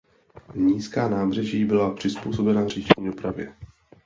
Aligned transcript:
Nízká 0.55 1.09
nábřeží 1.09 1.65
byla 1.65 1.91
přizpůsobena 1.93 2.67
říční 2.67 3.05
dopravě. 3.05 3.53